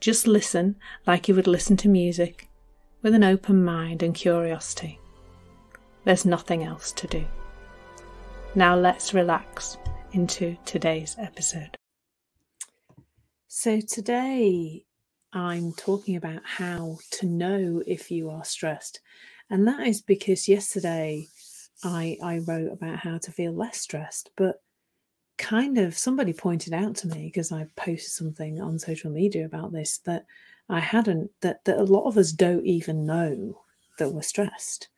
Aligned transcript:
Just 0.00 0.26
listen 0.26 0.76
like 1.06 1.28
you 1.28 1.34
would 1.34 1.46
listen 1.46 1.76
to 1.78 1.88
music, 1.88 2.48
with 3.02 3.14
an 3.14 3.24
open 3.24 3.64
mind 3.64 4.02
and 4.02 4.14
curiosity. 4.14 4.98
There's 6.04 6.24
nothing 6.24 6.64
else 6.64 6.92
to 6.92 7.06
do. 7.06 7.24
Now 8.54 8.76
let's 8.76 9.14
relax 9.14 9.76
into 10.12 10.56
today's 10.64 11.16
episode. 11.18 11.76
So, 13.46 13.80
today 13.80 14.84
I'm 15.32 15.72
talking 15.72 16.16
about 16.16 16.42
how 16.44 16.98
to 17.12 17.26
know 17.26 17.82
if 17.86 18.10
you 18.10 18.30
are 18.30 18.44
stressed. 18.44 19.00
And 19.50 19.66
that 19.66 19.86
is 19.86 20.00
because 20.00 20.48
yesterday 20.48 21.28
I, 21.84 22.16
I 22.22 22.38
wrote 22.38 22.72
about 22.72 22.98
how 22.98 23.18
to 23.18 23.32
feel 23.32 23.52
less 23.52 23.80
stressed, 23.80 24.30
but 24.36 24.62
kind 25.38 25.78
of 25.78 25.96
somebody 25.96 26.32
pointed 26.32 26.72
out 26.72 26.96
to 26.96 27.08
me 27.08 27.26
because 27.26 27.52
I 27.52 27.66
posted 27.76 28.10
something 28.10 28.60
on 28.60 28.78
social 28.78 29.10
media 29.10 29.46
about 29.46 29.72
this 29.72 29.98
that 29.98 30.26
I 30.68 30.80
hadn't, 30.80 31.30
that, 31.40 31.64
that 31.64 31.78
a 31.78 31.84
lot 31.84 32.06
of 32.06 32.18
us 32.18 32.32
don't 32.32 32.66
even 32.66 33.06
know 33.06 33.62
that 33.98 34.10
we're 34.10 34.22
stressed. 34.22 34.88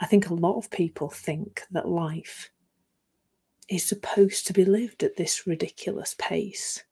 I 0.00 0.06
think 0.06 0.28
a 0.28 0.34
lot 0.34 0.58
of 0.58 0.70
people 0.70 1.08
think 1.08 1.62
that 1.70 1.88
life 1.88 2.50
is 3.68 3.84
supposed 3.84 4.46
to 4.46 4.52
be 4.52 4.64
lived 4.64 5.02
at 5.02 5.16
this 5.16 5.46
ridiculous 5.46 6.14
pace 6.18 6.84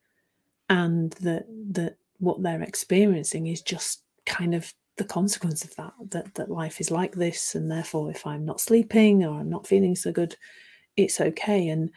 and 0.70 1.12
that 1.20 1.44
that 1.72 1.96
what 2.18 2.42
they're 2.42 2.62
experiencing 2.62 3.46
is 3.46 3.60
just 3.60 4.02
kind 4.24 4.54
of 4.54 4.72
the 4.96 5.04
consequence 5.04 5.64
of 5.64 5.74
that 5.76 5.92
that 6.10 6.34
that 6.34 6.50
life 6.50 6.80
is 6.80 6.90
like 6.90 7.12
this 7.12 7.54
and 7.54 7.70
therefore 7.70 8.10
if 8.10 8.26
i'm 8.26 8.44
not 8.44 8.60
sleeping 8.60 9.24
or 9.24 9.38
i'm 9.38 9.50
not 9.50 9.66
feeling 9.66 9.94
so 9.94 10.12
good 10.12 10.36
it's 10.96 11.20
okay 11.20 11.68
and 11.68 11.90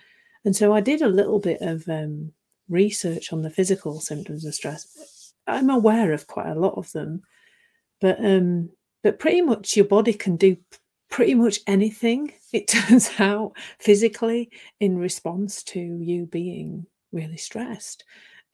and 0.45 0.55
so 0.55 0.73
i 0.73 0.79
did 0.79 1.01
a 1.01 1.07
little 1.07 1.39
bit 1.39 1.61
of 1.61 1.87
um, 1.89 2.31
research 2.69 3.33
on 3.33 3.41
the 3.41 3.49
physical 3.49 3.99
symptoms 3.99 4.45
of 4.45 4.55
stress 4.55 5.33
i'm 5.47 5.69
aware 5.69 6.13
of 6.13 6.27
quite 6.27 6.49
a 6.49 6.59
lot 6.59 6.75
of 6.77 6.91
them 6.93 7.21
but 8.01 8.23
um 8.23 8.69
but 9.03 9.19
pretty 9.19 9.41
much 9.41 9.75
your 9.75 9.85
body 9.85 10.13
can 10.13 10.35
do 10.35 10.57
pretty 11.09 11.35
much 11.35 11.59
anything 11.67 12.31
it 12.53 12.67
turns 12.67 13.11
out 13.19 13.53
physically 13.79 14.49
in 14.79 14.97
response 14.97 15.63
to 15.63 15.79
you 15.79 16.25
being 16.25 16.85
really 17.11 17.37
stressed 17.37 18.03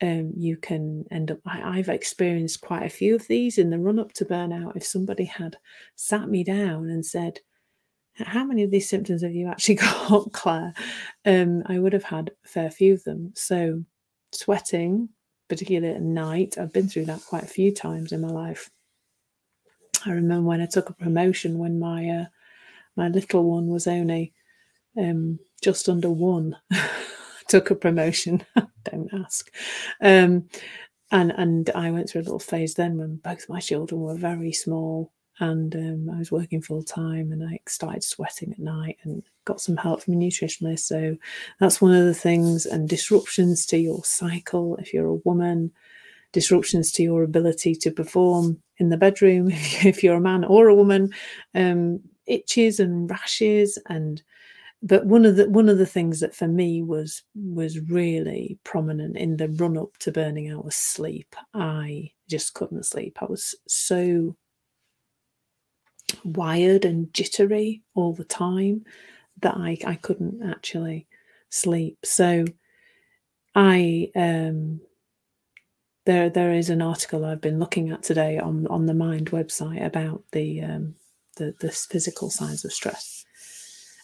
um, 0.01 0.33
you 0.35 0.57
can 0.57 1.05
end 1.11 1.31
up. 1.31 1.39
I, 1.45 1.77
have 1.77 1.89
experienced 1.89 2.61
quite 2.61 2.83
a 2.83 2.89
few 2.89 3.13
of 3.13 3.27
these 3.27 3.57
in 3.57 3.69
the 3.69 3.77
run 3.77 3.99
up 3.99 4.13
to 4.13 4.25
burnout. 4.25 4.75
If 4.75 4.83
somebody 4.83 5.25
had 5.25 5.57
sat 5.95 6.27
me 6.27 6.43
down 6.43 6.89
and 6.89 7.05
said, 7.05 7.39
How 8.15 8.43
many 8.43 8.63
of 8.63 8.71
these 8.71 8.89
symptoms 8.89 9.23
have 9.23 9.33
you 9.33 9.47
actually 9.47 9.75
got, 10.09 10.31
Clare? 10.33 10.73
Um, 11.25 11.63
I 11.65 11.79
would 11.79 11.93
have 11.93 12.03
had 12.03 12.31
a 12.43 12.47
fair 12.47 12.69
few 12.69 12.93
of 12.93 13.03
them. 13.03 13.33
So, 13.35 13.83
sweating, 14.31 15.09
particularly 15.49 15.95
at 15.95 16.01
night, 16.01 16.57
I've 16.57 16.73
been 16.73 16.87
through 16.87 17.05
that 17.05 17.23
quite 17.25 17.43
a 17.43 17.47
few 17.47 17.73
times 17.73 18.11
in 18.11 18.21
my 18.21 18.29
life. 18.29 18.69
I 20.05 20.11
remember 20.11 20.47
when 20.47 20.61
I 20.61 20.65
took 20.65 20.89
a 20.89 20.93
promotion 20.93 21.57
when 21.57 21.79
my 21.79 22.09
uh, 22.09 22.25
my 22.95 23.07
little 23.07 23.43
one 23.43 23.67
was 23.67 23.87
only 23.87 24.33
um, 24.97 25.39
just 25.61 25.87
under 25.87 26.09
one. 26.09 26.57
took 27.47 27.69
a 27.69 27.75
promotion. 27.75 28.43
Don't 28.85 29.13
ask. 29.13 29.53
Um, 30.01 30.49
and 31.11 31.31
and 31.31 31.69
I 31.75 31.91
went 31.91 32.09
through 32.09 32.21
a 32.21 32.23
little 32.23 32.39
phase 32.39 32.73
then 32.75 32.97
when 32.97 33.17
both 33.17 33.49
my 33.49 33.59
children 33.59 34.01
were 34.01 34.15
very 34.15 34.53
small 34.53 35.11
and 35.39 35.75
um, 35.75 36.09
I 36.13 36.19
was 36.19 36.31
working 36.31 36.61
full 36.61 36.83
time 36.83 37.31
and 37.31 37.43
I 37.43 37.59
started 37.67 38.03
sweating 38.03 38.51
at 38.51 38.59
night 38.59 38.97
and 39.03 39.23
got 39.45 39.61
some 39.61 39.77
help 39.77 40.03
from 40.03 40.13
a 40.13 40.17
nutritionist. 40.17 40.81
So 40.81 41.17
that's 41.59 41.81
one 41.81 41.93
of 41.93 42.05
the 42.05 42.13
things. 42.13 42.65
And 42.65 42.87
disruptions 42.87 43.65
to 43.67 43.77
your 43.77 44.03
cycle 44.03 44.75
if 44.77 44.93
you're 44.93 45.07
a 45.07 45.15
woman, 45.15 45.71
disruptions 46.31 46.91
to 46.93 47.03
your 47.03 47.23
ability 47.23 47.75
to 47.75 47.91
perform 47.91 48.61
in 48.77 48.89
the 48.89 48.97
bedroom 48.97 49.49
if 49.51 50.03
you're 50.03 50.17
a 50.17 50.21
man 50.21 50.43
or 50.43 50.67
a 50.67 50.75
woman, 50.75 51.11
um, 51.55 52.01
itches 52.27 52.79
and 52.79 53.09
rashes 53.09 53.79
and 53.89 54.21
but 54.83 55.05
one 55.05 55.25
of 55.25 55.35
the 55.35 55.47
one 55.49 55.69
of 55.69 55.77
the 55.77 55.85
things 55.85 56.19
that 56.21 56.35
for 56.35 56.47
me 56.47 56.81
was 56.81 57.21
was 57.35 57.79
really 57.79 58.57
prominent 58.63 59.15
in 59.15 59.37
the 59.37 59.49
run 59.49 59.77
up 59.77 59.95
to 59.99 60.11
burning 60.11 60.49
out 60.49 60.65
was 60.65 60.75
sleep. 60.75 61.35
I 61.53 62.11
just 62.27 62.55
couldn't 62.55 62.85
sleep. 62.85 63.19
I 63.21 63.25
was 63.25 63.53
so 63.67 64.35
wired 66.23 66.85
and 66.85 67.13
jittery 67.13 67.81
all 67.95 68.13
the 68.13 68.23
time 68.25 68.85
that 69.41 69.55
I, 69.55 69.77
I 69.85 69.95
couldn't 69.95 70.41
actually 70.49 71.07
sleep. 71.49 71.99
So 72.03 72.45
I 73.55 74.11
um 74.15 74.81
there 76.05 76.29
there 76.29 76.53
is 76.53 76.69
an 76.69 76.81
article 76.81 77.25
I've 77.25 77.41
been 77.41 77.59
looking 77.59 77.91
at 77.91 78.03
today 78.03 78.39
on 78.39 78.67
on 78.67 78.85
the 78.85 78.93
Mind 78.93 79.31
website 79.31 79.85
about 79.85 80.23
the 80.31 80.61
um 80.61 80.95
the 81.37 81.53
the 81.59 81.71
physical 81.71 82.29
signs 82.29 82.65
of 82.65 82.73
stress 82.73 83.20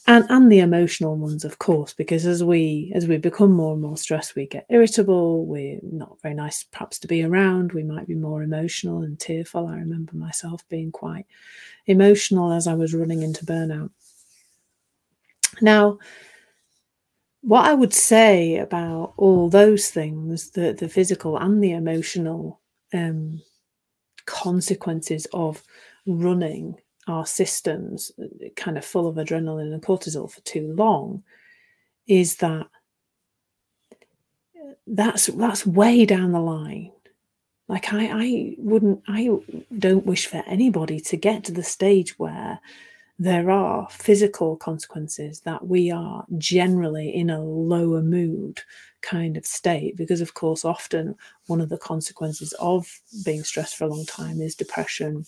and 0.07 0.25
and 0.29 0.51
the 0.51 0.59
emotional 0.59 1.17
ones 1.17 1.43
of 1.43 1.59
course 1.59 1.93
because 1.93 2.25
as 2.25 2.43
we 2.43 2.91
as 2.95 3.07
we 3.07 3.17
become 3.17 3.51
more 3.51 3.73
and 3.73 3.81
more 3.81 3.97
stressed 3.97 4.35
we 4.35 4.47
get 4.47 4.65
irritable 4.69 5.45
we're 5.45 5.79
not 5.83 6.19
very 6.21 6.33
nice 6.33 6.63
perhaps 6.63 6.97
to 6.97 7.07
be 7.07 7.23
around 7.23 7.73
we 7.73 7.83
might 7.83 8.07
be 8.07 8.15
more 8.15 8.41
emotional 8.41 9.01
and 9.03 9.19
tearful. 9.19 9.67
I 9.67 9.75
remember 9.75 10.15
myself 10.15 10.67
being 10.69 10.91
quite 10.91 11.25
emotional 11.85 12.51
as 12.51 12.67
i 12.67 12.73
was 12.73 12.93
running 12.93 13.21
into 13.21 13.45
burnout. 13.45 13.91
Now 15.61 15.99
what 17.41 17.65
i 17.65 17.73
would 17.73 17.93
say 17.93 18.57
about 18.57 19.13
all 19.17 19.49
those 19.49 19.89
things 19.89 20.51
the 20.51 20.73
the 20.73 20.89
physical 20.89 21.37
and 21.37 21.63
the 21.63 21.73
emotional 21.73 22.61
um, 22.93 23.41
consequences 24.25 25.27
of 25.33 25.61
running 26.05 26.75
our 27.07 27.25
systems 27.25 28.11
uh, 28.21 28.47
kind 28.55 28.77
of 28.77 28.85
full 28.85 29.07
of 29.07 29.15
adrenaline 29.15 29.73
and 29.73 29.81
cortisol 29.81 30.29
for 30.31 30.41
too 30.41 30.73
long 30.73 31.23
is 32.07 32.37
that 32.37 32.67
uh, 33.91 34.73
that's 34.85 35.27
that's 35.27 35.65
way 35.65 36.05
down 36.05 36.31
the 36.31 36.39
line. 36.39 36.91
Like 37.67 37.91
i 37.93 38.07
i 38.13 38.55
wouldn't 38.57 39.03
i 39.07 39.29
don't 39.77 40.05
wish 40.05 40.25
for 40.27 40.41
anybody 40.47 40.99
to 41.01 41.17
get 41.17 41.43
to 41.45 41.51
the 41.51 41.63
stage 41.63 42.17
where 42.17 42.59
there 43.19 43.49
are 43.49 43.87
physical 43.89 44.55
consequences 44.55 45.41
that 45.41 45.67
we 45.67 45.89
are 45.89 46.23
generally 46.37 47.09
in 47.13 47.29
a 47.29 47.41
lower 47.41 48.01
mood 48.01 48.61
kind 49.01 49.37
of 49.37 49.45
state 49.45 49.97
because 49.97 50.21
of 50.21 50.33
course 50.33 50.63
often 50.63 51.15
one 51.47 51.59
of 51.59 51.69
the 51.69 51.77
consequences 51.77 52.53
of 52.59 53.01
being 53.25 53.43
stressed 53.43 53.75
for 53.75 53.85
a 53.85 53.87
long 53.87 54.05
time 54.05 54.39
is 54.39 54.55
depression 54.55 55.25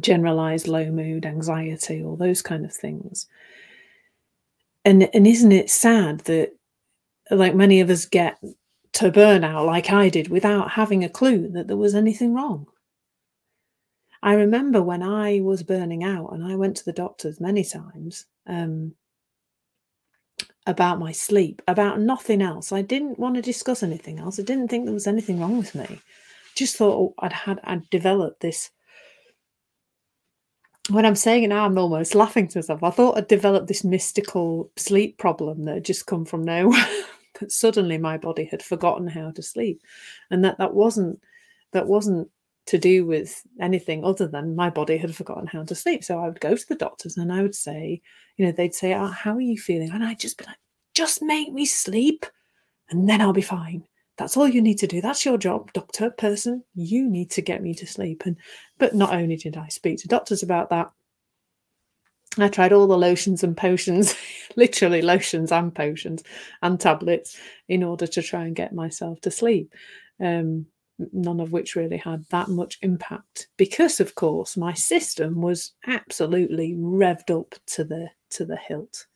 generalized 0.00 0.68
low 0.68 0.90
mood, 0.90 1.26
anxiety, 1.26 2.02
all 2.02 2.16
those 2.16 2.42
kind 2.42 2.64
of 2.64 2.72
things. 2.72 3.26
And 4.84 5.08
and 5.14 5.26
isn't 5.26 5.52
it 5.52 5.70
sad 5.70 6.20
that 6.20 6.52
like 7.30 7.54
many 7.54 7.80
of 7.80 7.90
us 7.90 8.04
get 8.06 8.38
to 8.92 9.10
burnout 9.10 9.66
like 9.66 9.90
I 9.90 10.08
did 10.08 10.28
without 10.28 10.70
having 10.72 11.02
a 11.02 11.08
clue 11.08 11.48
that 11.48 11.68
there 11.68 11.76
was 11.76 11.94
anything 11.94 12.34
wrong? 12.34 12.66
I 14.22 14.34
remember 14.34 14.82
when 14.82 15.02
I 15.02 15.40
was 15.40 15.62
burning 15.62 16.02
out 16.02 16.32
and 16.32 16.44
I 16.44 16.56
went 16.56 16.78
to 16.78 16.84
the 16.84 16.94
doctors 16.94 17.40
many 17.40 17.62
times 17.62 18.24
um, 18.46 18.94
about 20.66 20.98
my 20.98 21.12
sleep, 21.12 21.60
about 21.68 22.00
nothing 22.00 22.40
else. 22.40 22.72
I 22.72 22.80
didn't 22.80 23.18
want 23.18 23.34
to 23.34 23.42
discuss 23.42 23.82
anything 23.82 24.18
else. 24.18 24.40
I 24.40 24.42
didn't 24.42 24.68
think 24.68 24.86
there 24.86 24.94
was 24.94 25.06
anything 25.06 25.40
wrong 25.40 25.58
with 25.58 25.74
me. 25.74 26.00
Just 26.56 26.76
thought 26.76 27.12
I'd 27.18 27.32
had 27.34 27.60
I'd 27.64 27.90
developed 27.90 28.40
this 28.40 28.70
when 30.90 31.06
I'm 31.06 31.14
saying 31.14 31.44
it 31.44 31.48
now, 31.48 31.64
I'm 31.64 31.78
almost 31.78 32.14
laughing 32.14 32.48
to 32.48 32.58
myself. 32.58 32.82
I 32.82 32.90
thought 32.90 33.16
I'd 33.16 33.28
developed 33.28 33.68
this 33.68 33.84
mystical 33.84 34.70
sleep 34.76 35.18
problem 35.18 35.64
that 35.64 35.74
had 35.74 35.84
just 35.84 36.06
come 36.06 36.24
from 36.24 36.44
nowhere. 36.44 36.86
that 37.40 37.50
suddenly 37.50 37.98
my 37.98 38.18
body 38.18 38.44
had 38.44 38.62
forgotten 38.62 39.06
how 39.06 39.30
to 39.32 39.42
sleep, 39.42 39.82
and 40.30 40.44
that 40.44 40.58
that 40.58 40.74
wasn't 40.74 41.20
that 41.72 41.86
wasn't 41.86 42.28
to 42.66 42.78
do 42.78 43.04
with 43.04 43.42
anything 43.60 44.04
other 44.04 44.26
than 44.26 44.56
my 44.56 44.70
body 44.70 44.96
had 44.96 45.14
forgotten 45.14 45.46
how 45.46 45.62
to 45.64 45.74
sleep. 45.74 46.02
So 46.04 46.18
I 46.18 46.26
would 46.26 46.40
go 46.40 46.56
to 46.56 46.68
the 46.68 46.74
doctors 46.74 47.16
and 47.18 47.30
I 47.30 47.42
would 47.42 47.54
say, 47.54 48.00
you 48.36 48.46
know, 48.46 48.52
they'd 48.52 48.74
say, 48.74 48.94
oh, 48.94 49.08
"How 49.08 49.34
are 49.34 49.40
you 49.40 49.58
feeling?" 49.58 49.90
And 49.90 50.04
I'd 50.04 50.20
just 50.20 50.38
be 50.38 50.44
like, 50.44 50.58
"Just 50.94 51.22
make 51.22 51.52
me 51.52 51.64
sleep, 51.66 52.26
and 52.90 53.08
then 53.08 53.20
I'll 53.20 53.32
be 53.32 53.42
fine." 53.42 53.84
That's 54.16 54.36
all 54.36 54.48
you 54.48 54.62
need 54.62 54.78
to 54.78 54.86
do. 54.86 55.00
That's 55.00 55.24
your 55.24 55.38
job, 55.38 55.72
doctor, 55.72 56.10
person. 56.10 56.62
You 56.74 57.08
need 57.08 57.30
to 57.32 57.42
get 57.42 57.62
me 57.62 57.74
to 57.74 57.86
sleep. 57.86 58.22
And 58.26 58.36
but 58.78 58.94
not 58.94 59.14
only 59.14 59.36
did 59.36 59.56
I 59.56 59.68
speak 59.68 59.98
to 59.98 60.08
doctors 60.08 60.42
about 60.42 60.70
that, 60.70 60.92
I 62.38 62.48
tried 62.48 62.72
all 62.72 62.86
the 62.86 62.98
lotions 62.98 63.42
and 63.42 63.56
potions, 63.56 64.14
literally 64.56 65.02
lotions 65.02 65.52
and 65.52 65.74
potions 65.74 66.22
and 66.62 66.80
tablets, 66.80 67.38
in 67.68 67.82
order 67.82 68.06
to 68.06 68.22
try 68.22 68.44
and 68.44 68.56
get 68.56 68.72
myself 68.72 69.20
to 69.22 69.30
sleep. 69.30 69.72
Um, 70.20 70.66
none 71.12 71.40
of 71.40 71.52
which 71.52 71.74
really 71.74 71.96
had 71.96 72.24
that 72.30 72.48
much 72.48 72.78
impact 72.82 73.48
because, 73.56 74.00
of 74.00 74.14
course, 74.14 74.56
my 74.56 74.72
system 74.74 75.40
was 75.40 75.72
absolutely 75.86 76.74
revved 76.74 77.36
up 77.36 77.54
to 77.66 77.84
the 77.84 78.08
to 78.30 78.44
the 78.44 78.56
hilt. 78.56 79.06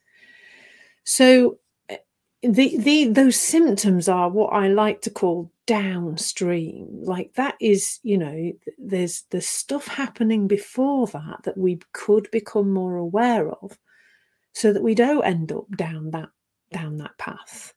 So 1.04 1.58
the 2.42 2.76
the 2.78 3.08
those 3.08 3.36
symptoms 3.36 4.08
are 4.08 4.30
what 4.30 4.52
I 4.52 4.68
like 4.68 5.02
to 5.02 5.10
call 5.10 5.50
downstream. 5.66 6.86
Like 7.02 7.34
that 7.34 7.56
is, 7.60 7.98
you 8.02 8.16
know, 8.18 8.52
there's 8.78 9.24
there's 9.30 9.46
stuff 9.46 9.88
happening 9.88 10.46
before 10.46 11.06
that 11.08 11.42
that 11.44 11.58
we 11.58 11.80
could 11.92 12.30
become 12.30 12.72
more 12.72 12.96
aware 12.96 13.50
of, 13.50 13.76
so 14.52 14.72
that 14.72 14.82
we 14.82 14.94
don't 14.94 15.24
end 15.24 15.52
up 15.52 15.66
down 15.76 16.10
that 16.12 16.28
down 16.72 16.98
that 16.98 17.16
path. 17.18 17.74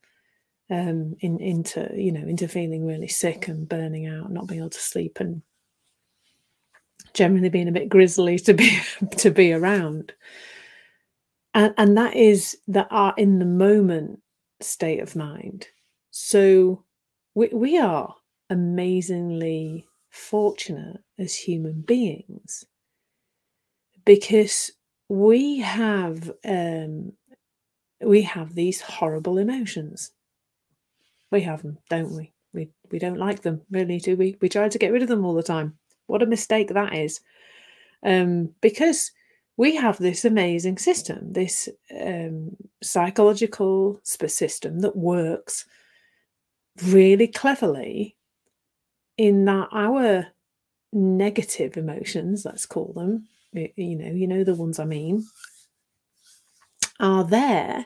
Um, 0.70 1.16
in 1.20 1.40
into 1.40 1.92
you 1.96 2.12
know 2.12 2.26
into 2.26 2.48
feeling 2.48 2.86
really 2.86 3.08
sick 3.08 3.48
and 3.48 3.68
burning 3.68 4.08
out, 4.08 4.32
not 4.32 4.48
being 4.48 4.62
able 4.62 4.70
to 4.70 4.80
sleep, 4.80 5.20
and 5.20 5.42
generally 7.14 7.50
being 7.50 7.68
a 7.68 7.74
bit 7.74 7.90
grisly 7.90 8.38
to 8.40 8.54
be 8.54 8.80
to 9.18 9.32
be 9.32 9.54
around. 9.54 10.14
And, 11.54 11.74
and 11.78 11.98
that 11.98 12.16
is 12.16 12.58
that 12.68 12.88
are 12.92 13.14
in 13.18 13.40
the 13.40 13.46
moment 13.46 14.22
state 14.64 15.00
of 15.00 15.16
mind. 15.16 15.68
So 16.12 16.84
we, 17.36 17.50
we 17.54 17.78
are 17.78 18.16
amazingly 18.50 19.88
fortunate 20.10 21.00
as 21.18 21.36
human 21.36 21.82
beings 21.82 22.66
because 24.06 24.72
we 25.08 25.60
have 25.60 26.32
um, 26.46 27.14
we 28.02 28.24
have 28.24 28.56
these 28.56 28.82
horrible 28.82 29.38
emotions. 29.38 30.12
We 31.32 31.42
have 31.42 31.62
them, 31.62 31.78
don't 31.90 32.12
we? 32.12 32.34
We 32.54 32.70
we 32.92 33.00
don't 33.00 33.18
like 33.18 33.42
them, 33.42 33.62
really, 33.70 34.00
do 34.00 34.16
we? 34.16 34.38
We 34.42 34.50
try 34.50 34.68
to 34.68 34.78
get 34.78 34.92
rid 34.92 35.02
of 35.02 35.08
them 35.08 35.26
all 35.26 35.34
the 35.34 35.44
time. 35.44 35.78
What 36.08 36.24
a 36.24 36.26
mistake 36.26 36.70
that 36.70 36.94
is. 36.94 37.22
Um, 38.04 38.50
because 38.62 39.12
we 39.62 39.76
have 39.76 40.00
this 40.00 40.26
amazing 40.26 40.80
system, 40.80 41.34
this 41.34 41.70
um, 41.96 42.58
psychological 42.82 44.02
system 44.04 44.80
that 44.80 44.96
works 44.96 45.66
really 46.86 47.28
cleverly 47.28 48.16
in 49.18 49.46
that 49.46 49.68
our 49.72 50.26
negative 50.92 51.78
emotions, 51.78 52.44
let's 52.44 52.66
call 52.66 52.92
them, 52.94 53.28
you 53.54 53.96
know, 53.96 54.12
you 54.12 54.26
know 54.26 54.44
the 54.44 54.56
ones 54.56 54.80
I 54.80 54.86
mean, 54.86 55.28
are 57.00 57.24
there 57.24 57.86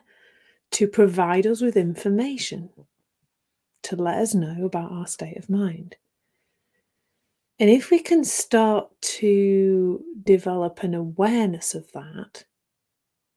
to 0.71 0.88
provide 0.88 1.45
us 1.45 1.60
with 1.60 1.75
information 1.75 2.69
to 3.83 3.98
let 3.98 4.19
us 4.19 4.33
know 4.33 4.63
about 4.63 4.94
our 4.94 5.07
state 5.07 5.36
of 5.36 5.50
mind. 5.50 5.98
And 7.60 7.69
if 7.69 7.90
we 7.90 8.00
can 8.00 8.24
start 8.24 8.90
to 9.02 10.04
develop 10.24 10.84
an 10.84 10.94
awareness 10.94 11.74
of 11.74 11.90
that, 11.94 12.44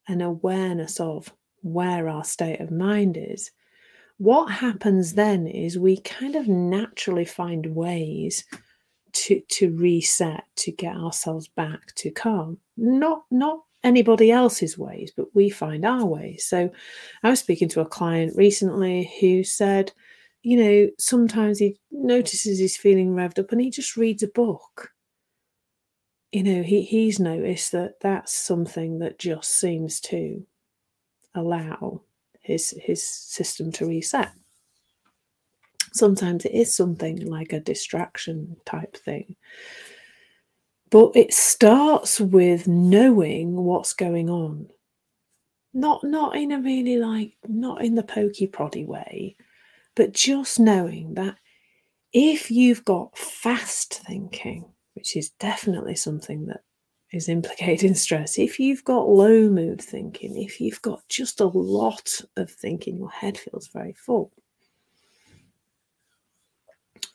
an 0.08 0.20
awareness 0.20 0.98
of 0.98 1.32
where 1.62 2.08
our 2.08 2.24
state 2.24 2.60
of 2.60 2.70
mind 2.70 3.16
is, 3.16 3.52
what 4.16 4.50
happens 4.50 5.14
then 5.14 5.46
is 5.46 5.78
we 5.78 6.00
kind 6.00 6.34
of 6.34 6.48
naturally 6.48 7.24
find 7.24 7.74
ways 7.74 8.44
to 9.12 9.40
to 9.48 9.74
reset 9.74 10.44
to 10.56 10.72
get 10.72 10.96
ourselves 10.96 11.48
back 11.48 11.94
to 11.94 12.10
calm. 12.10 12.58
Not 12.76 13.24
not 13.30 13.60
anybody 13.84 14.32
else's 14.32 14.76
ways 14.76 15.12
but 15.16 15.32
we 15.34 15.48
find 15.48 15.84
our 15.84 16.04
ways. 16.04 16.44
So 16.44 16.70
i 17.22 17.30
was 17.30 17.38
speaking 17.38 17.68
to 17.68 17.80
a 17.80 17.86
client 17.86 18.36
recently 18.36 19.12
who 19.20 19.44
said 19.44 19.92
you 20.42 20.56
know, 20.56 20.90
sometimes 20.98 21.58
he 21.58 21.78
notices 21.90 22.58
he's 22.58 22.76
feeling 22.76 23.14
revved 23.14 23.38
up 23.38 23.52
and 23.52 23.60
he 23.60 23.70
just 23.70 23.96
reads 23.96 24.22
a 24.22 24.28
book. 24.28 24.92
You 26.32 26.42
know, 26.42 26.62
he, 26.62 26.82
he's 26.82 27.18
noticed 27.18 27.72
that 27.72 28.00
that's 28.00 28.34
something 28.34 28.98
that 29.00 29.18
just 29.18 29.50
seems 29.50 30.00
to 30.02 30.44
allow 31.34 32.02
his 32.40 32.74
his 32.80 33.06
system 33.06 33.72
to 33.72 33.86
reset. 33.86 34.32
Sometimes 35.92 36.44
it 36.44 36.52
is 36.52 36.74
something 36.74 37.26
like 37.26 37.52
a 37.52 37.60
distraction 37.60 38.56
type 38.64 38.96
thing. 38.96 39.36
But 40.90 41.12
it 41.16 41.34
starts 41.34 42.20
with 42.20 42.66
knowing 42.66 43.56
what's 43.56 43.92
going 43.92 44.30
on. 44.30 44.68
Not 45.74 46.02
not 46.04 46.36
in 46.36 46.52
a 46.52 46.60
really 46.60 46.96
like 46.96 47.36
not 47.46 47.84
in 47.84 47.94
the 47.94 48.02
pokey 48.02 48.48
proddy 48.48 48.86
way, 48.86 49.36
but 49.98 50.12
just 50.12 50.60
knowing 50.60 51.14
that 51.14 51.34
if 52.12 52.52
you've 52.52 52.84
got 52.84 53.18
fast 53.18 54.00
thinking, 54.06 54.64
which 54.94 55.16
is 55.16 55.30
definitely 55.30 55.96
something 55.96 56.46
that 56.46 56.60
is 57.12 57.28
implicated 57.28 57.90
in 57.90 57.94
stress, 57.96 58.38
if 58.38 58.60
you've 58.60 58.84
got 58.84 59.08
low 59.08 59.50
mood 59.50 59.82
thinking, 59.82 60.40
if 60.40 60.60
you've 60.60 60.80
got 60.82 61.02
just 61.08 61.40
a 61.40 61.46
lot 61.46 62.20
of 62.36 62.48
thinking, 62.48 62.96
your 62.96 63.10
head 63.10 63.36
feels 63.36 63.66
very 63.66 63.92
full, 63.92 64.30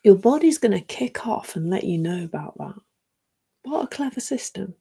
your 0.02 0.16
body's 0.16 0.58
going 0.58 0.72
to 0.72 0.80
kick 0.82 1.26
off 1.26 1.56
and 1.56 1.70
let 1.70 1.84
you 1.84 1.96
know 1.96 2.22
about 2.22 2.58
that. 2.58 2.74
What 3.62 3.84
a 3.84 3.96
clever 3.96 4.20
system. 4.20 4.74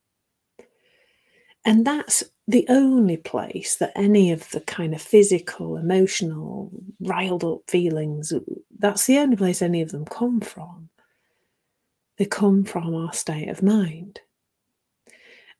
And 1.63 1.87
that's 1.87 2.21
the 2.47 2.65
only 2.67 3.17
place 3.17 3.77
that 3.77 3.93
any 3.95 4.31
of 4.31 4.49
the 4.51 4.61
kind 4.61 4.93
of 4.93 5.01
physical, 5.01 5.77
emotional, 5.77 6.71
riled 6.99 7.43
up 7.43 7.61
feelings, 7.67 8.33
that's 8.77 9.05
the 9.07 9.17
only 9.17 9.37
place 9.37 9.61
any 9.61 9.81
of 9.81 9.91
them 9.91 10.05
come 10.05 10.41
from. 10.41 10.89
They 12.17 12.25
come 12.25 12.63
from 12.63 12.93
our 12.93 13.13
state 13.13 13.49
of 13.49 13.63
mind. 13.63 14.19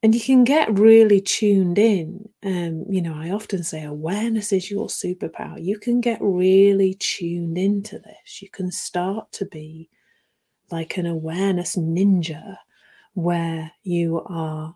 And 0.04 0.14
you 0.14 0.20
can 0.20 0.44
get 0.44 0.78
really 0.78 1.22
tuned 1.22 1.80
in. 1.80 2.28
Um, 2.44 2.84
you 2.90 3.02
know, 3.02 3.16
I 3.16 3.32
often 3.32 3.64
say 3.64 3.84
awareness 3.84 4.52
is 4.52 4.70
your 4.70 4.88
superpower. 4.88 5.64
You 5.64 5.80
can 5.80 6.02
get 6.02 6.20
really 6.22 6.96
tuned 6.96 7.58
into 7.58 8.00
this. 8.00 8.42
You 8.42 8.50
can 8.50 8.70
start 8.70 9.32
to 9.34 9.46
be 9.46 9.90
like 10.70 10.98
an 10.98 11.06
awareness 11.06 11.78
ninja 11.78 12.58
where 13.14 13.72
you 13.84 14.22
are 14.26 14.76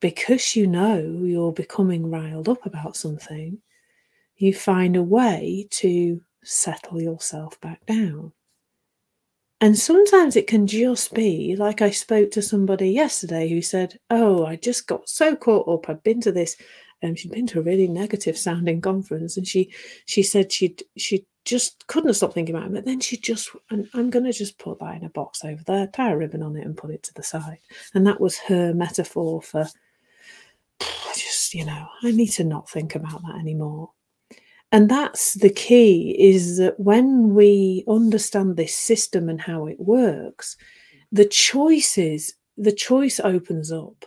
because 0.00 0.54
you 0.54 0.66
know 0.66 0.98
you're 0.98 1.52
becoming 1.52 2.10
riled 2.10 2.48
up 2.48 2.64
about 2.66 2.96
something, 2.96 3.58
you 4.36 4.54
find 4.54 4.96
a 4.96 5.02
way 5.02 5.66
to 5.70 6.20
settle 6.44 7.00
yourself 7.00 7.60
back 7.60 7.84
down. 7.86 8.32
And 9.60 9.76
sometimes 9.76 10.36
it 10.36 10.46
can 10.46 10.68
just 10.68 11.12
be 11.14 11.56
like 11.56 11.82
I 11.82 11.90
spoke 11.90 12.30
to 12.32 12.42
somebody 12.42 12.90
yesterday 12.90 13.48
who 13.48 13.60
said, 13.60 13.98
Oh, 14.08 14.46
I 14.46 14.54
just 14.54 14.86
got 14.86 15.08
so 15.08 15.34
caught 15.34 15.66
up. 15.68 15.88
I'd 15.88 16.02
been 16.04 16.20
to 16.20 16.30
this, 16.32 16.56
and 17.02 17.10
um, 17.10 17.16
she'd 17.16 17.32
been 17.32 17.46
to 17.48 17.58
a 17.58 17.62
really 17.62 17.88
negative 17.88 18.38
sounding 18.38 18.80
conference, 18.80 19.36
and 19.36 19.46
she 19.46 19.72
she 20.06 20.22
said 20.22 20.52
she'd 20.52 20.84
she 20.96 21.26
just 21.48 21.86
couldn't 21.86 22.14
stop 22.14 22.34
thinking 22.34 22.54
about 22.54 22.68
it. 22.68 22.74
But 22.74 22.84
then 22.84 23.00
she 23.00 23.16
just, 23.16 23.50
and 23.70 23.88
I'm 23.94 24.10
going 24.10 24.24
to 24.26 24.32
just 24.32 24.58
put 24.58 24.78
that 24.80 24.96
in 24.96 25.04
a 25.04 25.10
box 25.10 25.44
over 25.44 25.62
there, 25.64 25.86
tie 25.86 26.12
a 26.12 26.16
ribbon 26.16 26.42
on 26.42 26.56
it, 26.56 26.66
and 26.66 26.76
put 26.76 26.90
it 26.90 27.02
to 27.04 27.14
the 27.14 27.22
side. 27.22 27.58
And 27.94 28.06
that 28.06 28.20
was 28.20 28.36
her 28.38 28.74
metaphor 28.74 29.40
for 29.40 29.66
just, 31.14 31.54
you 31.54 31.64
know, 31.64 31.86
I 32.02 32.10
need 32.10 32.30
to 32.32 32.44
not 32.44 32.68
think 32.68 32.94
about 32.94 33.22
that 33.22 33.36
anymore. 33.36 33.90
And 34.70 34.90
that's 34.90 35.34
the 35.34 35.48
key 35.48 36.14
is 36.18 36.58
that 36.58 36.78
when 36.78 37.34
we 37.34 37.84
understand 37.88 38.56
this 38.56 38.76
system 38.76 39.30
and 39.30 39.40
how 39.40 39.66
it 39.66 39.80
works, 39.80 40.56
the 41.10 41.24
choices, 41.24 42.34
the 42.58 42.72
choice 42.72 43.18
opens 43.18 43.72
up. 43.72 44.04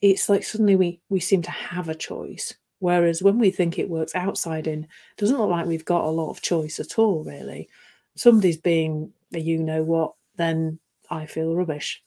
It's 0.00 0.28
like 0.28 0.44
suddenly 0.44 0.76
we 0.76 1.00
we 1.08 1.18
seem 1.18 1.42
to 1.42 1.50
have 1.50 1.88
a 1.88 1.94
choice 1.96 2.54
Whereas 2.78 3.22
when 3.22 3.38
we 3.38 3.50
think 3.50 3.78
it 3.78 3.88
works 3.88 4.14
outside 4.14 4.66
in, 4.66 4.86
doesn't 5.16 5.38
look 5.38 5.50
like 5.50 5.66
we've 5.66 5.84
got 5.84 6.04
a 6.04 6.10
lot 6.10 6.30
of 6.30 6.42
choice 6.42 6.78
at 6.78 6.98
all, 6.98 7.24
really. 7.24 7.68
Somebody's 8.16 8.58
being 8.58 9.12
a 9.32 9.38
you 9.38 9.58
know 9.58 9.82
what, 9.82 10.14
then 10.36 10.78
I 11.10 11.26
feel 11.26 11.54
rubbish. 11.54 12.02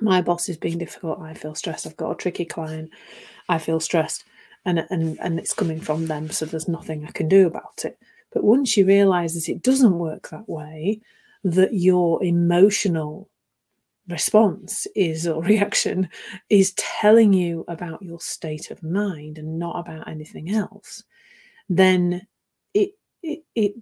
My 0.00 0.22
boss 0.22 0.48
is 0.48 0.56
being 0.56 0.78
difficult, 0.78 1.20
I 1.20 1.34
feel 1.34 1.54
stressed. 1.54 1.86
I've 1.86 1.96
got 1.96 2.12
a 2.12 2.16
tricky 2.16 2.44
client, 2.44 2.90
I 3.48 3.58
feel 3.58 3.80
stressed. 3.80 4.24
And, 4.64 4.84
and, 4.90 5.18
and 5.20 5.38
it's 5.38 5.54
coming 5.54 5.80
from 5.80 6.06
them, 6.06 6.30
so 6.30 6.44
there's 6.44 6.68
nothing 6.68 7.04
I 7.04 7.12
can 7.12 7.28
do 7.28 7.46
about 7.46 7.84
it. 7.84 7.98
But 8.32 8.44
once 8.44 8.76
you 8.76 8.84
realize 8.84 9.34
that 9.34 9.48
it 9.48 9.62
doesn't 9.62 9.98
work 9.98 10.28
that 10.30 10.48
way, 10.48 11.00
that 11.44 11.72
your 11.72 12.22
emotional 12.24 13.28
response 14.08 14.86
is 14.94 15.26
or 15.26 15.42
reaction 15.44 16.08
is 16.50 16.72
telling 16.74 17.32
you 17.32 17.64
about 17.68 18.02
your 18.02 18.20
state 18.20 18.70
of 18.70 18.82
mind 18.82 19.38
and 19.38 19.58
not 19.58 19.78
about 19.78 20.08
anything 20.08 20.50
else, 20.50 21.04
then 21.68 22.26
it 22.74 22.90
it, 23.22 23.40
it 23.54 23.74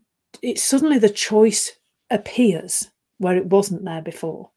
it 0.43 0.59
suddenly 0.59 0.99
the 0.99 1.09
choice 1.09 1.73
appears 2.11 2.91
where 3.19 3.37
it 3.37 3.47
wasn't 3.47 3.85
there 3.85 4.03
before. 4.03 4.51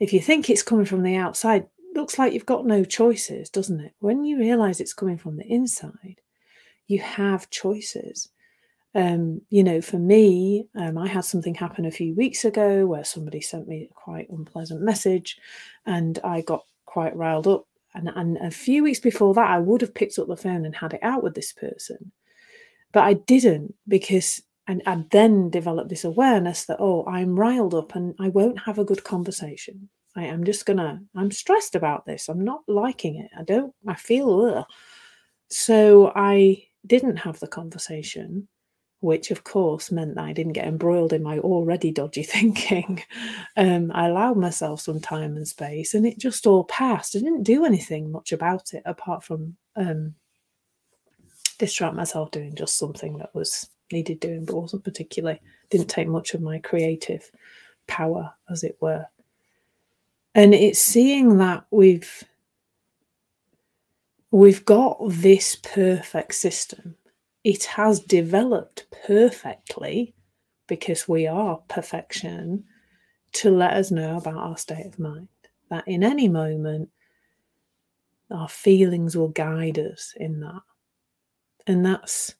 If 0.00 0.12
you 0.12 0.20
think 0.20 0.50
it's 0.50 0.62
coming 0.62 0.84
from 0.84 1.02
the 1.02 1.16
outside, 1.16 1.66
looks 1.94 2.18
like 2.18 2.32
you've 2.32 2.46
got 2.46 2.66
no 2.66 2.84
choices, 2.84 3.50
doesn't 3.50 3.80
it? 3.80 3.92
When 4.00 4.24
you 4.24 4.38
realize 4.38 4.80
it's 4.80 4.94
coming 4.94 5.18
from 5.18 5.36
the 5.36 5.46
inside, 5.46 6.20
you 6.86 7.00
have 7.00 7.50
choices. 7.50 8.28
Um, 8.94 9.40
you 9.48 9.64
know, 9.64 9.80
for 9.80 9.98
me, 9.98 10.66
um, 10.76 10.98
I 10.98 11.08
had 11.08 11.24
something 11.24 11.54
happen 11.54 11.86
a 11.86 11.90
few 11.90 12.14
weeks 12.14 12.44
ago 12.44 12.86
where 12.86 13.04
somebody 13.04 13.40
sent 13.40 13.66
me 13.66 13.88
a 13.90 13.94
quite 13.94 14.28
unpleasant 14.28 14.82
message 14.82 15.38
and 15.86 16.18
I 16.22 16.42
got 16.42 16.64
quite 16.84 17.16
riled 17.16 17.46
up. 17.46 17.66
And, 17.94 18.08
and 18.14 18.36
a 18.38 18.50
few 18.50 18.82
weeks 18.82 19.00
before 19.00 19.34
that, 19.34 19.50
I 19.50 19.58
would 19.58 19.80
have 19.80 19.94
picked 19.94 20.18
up 20.18 20.28
the 20.28 20.36
phone 20.36 20.64
and 20.64 20.74
had 20.74 20.94
it 20.94 21.02
out 21.02 21.22
with 21.22 21.34
this 21.34 21.52
person. 21.52 22.12
But 22.92 23.04
I 23.04 23.14
didn't 23.14 23.74
because 23.88 24.42
and 24.68 24.82
I 24.86 25.04
then 25.10 25.50
developed 25.50 25.88
this 25.90 26.04
awareness 26.04 26.66
that, 26.66 26.76
oh, 26.78 27.04
I'm 27.06 27.38
riled 27.38 27.74
up 27.74 27.94
and 27.96 28.14
I 28.20 28.28
won't 28.28 28.60
have 28.60 28.78
a 28.78 28.84
good 28.84 29.02
conversation. 29.02 29.88
I 30.14 30.24
am 30.24 30.44
just 30.44 30.66
gonna, 30.66 31.02
I'm 31.16 31.30
stressed 31.30 31.74
about 31.74 32.06
this. 32.06 32.28
I'm 32.28 32.44
not 32.44 32.60
liking 32.68 33.16
it. 33.16 33.30
I 33.36 33.42
don't, 33.42 33.74
I 33.88 33.94
feel, 33.94 34.40
ugh. 34.40 34.64
so 35.50 36.12
I 36.14 36.64
didn't 36.86 37.16
have 37.16 37.40
the 37.40 37.48
conversation 37.48 38.46
which 39.02 39.32
of 39.32 39.42
course 39.42 39.90
meant 39.90 40.14
that 40.14 40.24
I 40.24 40.32
didn't 40.32 40.52
get 40.52 40.66
embroiled 40.66 41.12
in 41.12 41.24
my 41.24 41.38
already 41.40 41.90
dodgy 41.90 42.22
thinking. 42.22 43.02
Um, 43.56 43.90
I 43.92 44.06
allowed 44.06 44.36
myself 44.36 44.80
some 44.80 45.00
time 45.00 45.36
and 45.36 45.46
space, 45.46 45.92
and 45.92 46.06
it 46.06 46.18
just 46.18 46.46
all 46.46 46.64
passed. 46.64 47.16
I 47.16 47.18
didn't 47.18 47.42
do 47.42 47.64
anything 47.64 48.10
much 48.12 48.32
about 48.32 48.72
it 48.72 48.82
apart 48.86 49.24
from 49.24 49.56
um, 49.76 50.14
distract 51.58 51.96
myself 51.96 52.30
doing 52.30 52.54
just 52.54 52.78
something 52.78 53.18
that 53.18 53.34
was 53.34 53.68
needed 53.90 54.20
doing, 54.20 54.44
but 54.44 54.56
wasn't 54.56 54.84
particularly, 54.84 55.40
didn't 55.68 55.90
take 55.90 56.08
much 56.08 56.32
of 56.34 56.40
my 56.40 56.60
creative 56.60 57.28
power, 57.88 58.32
as 58.48 58.62
it 58.62 58.76
were. 58.80 59.04
And 60.34 60.54
it's 60.54 60.80
seeing 60.80 61.38
that 61.38 61.64
we've 61.70 62.24
we've 64.30 64.64
got 64.64 64.96
this 65.02 65.56
perfect 65.56 66.34
system 66.34 66.96
it 67.44 67.64
has 67.64 68.00
developed 68.00 68.86
perfectly 69.06 70.14
because 70.68 71.08
we 71.08 71.26
are 71.26 71.60
perfection 71.68 72.64
to 73.32 73.50
let 73.50 73.72
us 73.72 73.90
know 73.90 74.16
about 74.16 74.36
our 74.36 74.56
state 74.56 74.86
of 74.86 74.98
mind. 74.98 75.28
That 75.70 75.86
in 75.88 76.04
any 76.04 76.28
moment, 76.28 76.90
our 78.30 78.48
feelings 78.48 79.16
will 79.16 79.28
guide 79.28 79.78
us 79.78 80.14
in 80.16 80.40
that. 80.40 80.62
And 81.66 81.84
that's, 81.84 82.34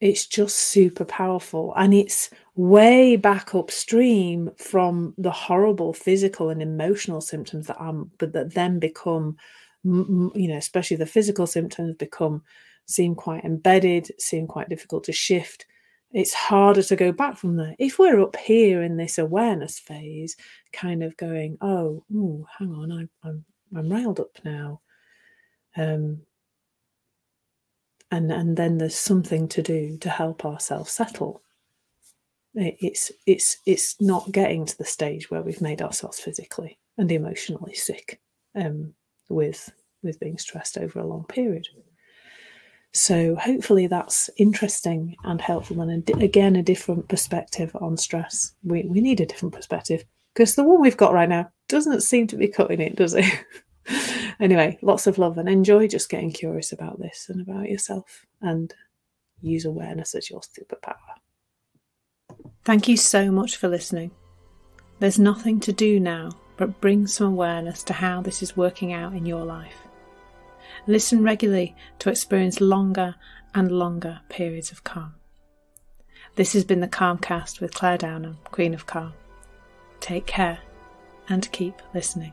it's 0.00 0.26
just 0.26 0.56
super 0.56 1.04
powerful. 1.04 1.72
And 1.76 1.94
it's 1.94 2.30
way 2.54 3.16
back 3.16 3.54
upstream 3.54 4.50
from 4.58 5.14
the 5.18 5.30
horrible 5.30 5.92
physical 5.92 6.50
and 6.50 6.62
emotional 6.62 7.20
symptoms 7.20 7.66
that 7.66 7.80
I'm, 7.80 8.10
but 8.18 8.32
that 8.32 8.54
then 8.54 8.78
become, 8.78 9.36
you 9.82 10.32
know, 10.34 10.56
especially 10.56 10.98
the 10.98 11.06
physical 11.06 11.46
symptoms 11.46 11.96
become 11.96 12.42
seem 12.86 13.14
quite 13.14 13.44
embedded, 13.44 14.10
seem 14.20 14.46
quite 14.46 14.68
difficult 14.68 15.04
to 15.04 15.12
shift. 15.12 15.66
It's 16.12 16.32
harder 16.34 16.82
to 16.82 16.96
go 16.96 17.10
back 17.12 17.36
from 17.36 17.56
there. 17.56 17.74
If 17.78 17.98
we're 17.98 18.20
up 18.20 18.36
here 18.36 18.82
in 18.82 18.96
this 18.96 19.18
awareness 19.18 19.78
phase, 19.78 20.36
kind 20.72 21.02
of 21.02 21.16
going, 21.16 21.58
oh, 21.60 22.04
ooh, 22.14 22.46
hang 22.58 22.72
on, 22.72 22.92
I'm 22.92 23.10
I'm 23.22 23.44
I'm 23.76 23.90
railed 23.90 24.20
up 24.20 24.38
now. 24.44 24.80
Um, 25.76 26.20
and 28.10 28.30
and 28.30 28.56
then 28.56 28.78
there's 28.78 28.94
something 28.94 29.48
to 29.48 29.62
do 29.62 29.98
to 29.98 30.08
help 30.10 30.44
ourselves 30.44 30.92
settle. 30.92 31.42
it's 32.54 33.10
it's 33.26 33.58
it's 33.66 34.00
not 34.00 34.30
getting 34.30 34.64
to 34.66 34.78
the 34.78 34.84
stage 34.84 35.30
where 35.30 35.42
we've 35.42 35.60
made 35.60 35.82
ourselves 35.82 36.20
physically 36.20 36.78
and 36.98 37.10
emotionally 37.10 37.74
sick 37.74 38.20
um, 38.54 38.94
with 39.28 39.72
with 40.02 40.20
being 40.20 40.38
stressed 40.38 40.78
over 40.78 41.00
a 41.00 41.06
long 41.06 41.24
period. 41.24 41.66
So 42.94 43.34
hopefully 43.34 43.88
that's 43.88 44.30
interesting 44.36 45.16
and 45.24 45.40
helpful, 45.40 45.80
and 45.80 46.08
again 46.22 46.54
a 46.54 46.62
different 46.62 47.08
perspective 47.08 47.76
on 47.80 47.96
stress. 47.96 48.54
We 48.62 48.84
we 48.84 49.00
need 49.00 49.20
a 49.20 49.26
different 49.26 49.52
perspective 49.52 50.04
because 50.32 50.54
the 50.54 50.62
one 50.62 50.80
we've 50.80 50.96
got 50.96 51.12
right 51.12 51.28
now 51.28 51.50
doesn't 51.68 52.02
seem 52.02 52.28
to 52.28 52.36
be 52.36 52.46
cutting 52.46 52.80
it, 52.80 52.94
does 52.94 53.14
it? 53.14 53.24
anyway, 54.40 54.78
lots 54.80 55.08
of 55.08 55.18
love 55.18 55.38
and 55.38 55.48
enjoy 55.48 55.88
just 55.88 56.08
getting 56.08 56.32
curious 56.32 56.70
about 56.70 57.00
this 57.00 57.26
and 57.28 57.40
about 57.40 57.68
yourself, 57.68 58.26
and 58.40 58.72
use 59.40 59.64
awareness 59.64 60.14
as 60.14 60.30
your 60.30 60.40
superpower. 60.40 60.94
Thank 62.64 62.86
you 62.86 62.96
so 62.96 63.32
much 63.32 63.56
for 63.56 63.66
listening. 63.66 64.12
There's 65.00 65.18
nothing 65.18 65.58
to 65.60 65.72
do 65.72 65.98
now 65.98 66.30
but 66.56 66.80
bring 66.80 67.08
some 67.08 67.26
awareness 67.26 67.82
to 67.82 67.92
how 67.92 68.22
this 68.22 68.40
is 68.40 68.56
working 68.56 68.92
out 68.92 69.14
in 69.14 69.26
your 69.26 69.44
life. 69.44 69.88
Listen 70.86 71.22
regularly 71.22 71.74
to 71.98 72.10
experience 72.10 72.60
longer 72.60 73.16
and 73.54 73.70
longer 73.70 74.20
periods 74.28 74.72
of 74.72 74.84
calm. 74.84 75.14
This 76.36 76.52
has 76.52 76.64
been 76.64 76.80
the 76.80 76.88
Calmcast 76.88 77.60
with 77.60 77.74
Clare 77.74 77.98
Downham, 77.98 78.38
Queen 78.44 78.74
of 78.74 78.86
Calm. 78.86 79.12
Take 80.00 80.26
care 80.26 80.58
and 81.28 81.50
keep 81.52 81.80
listening. 81.94 82.32